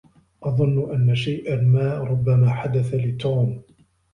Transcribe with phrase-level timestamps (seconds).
[0.43, 3.61] أظن أن شيئا ما ربما حدث لتوم.